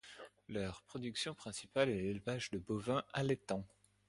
[0.49, 3.67] Leur production principale est l'élevage de bovins allaitants.